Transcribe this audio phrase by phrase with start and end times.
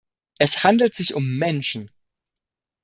[0.39, 1.91] Es handelt sich um Menschen.